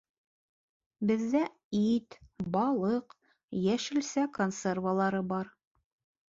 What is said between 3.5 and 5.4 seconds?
йәшелсә консервалары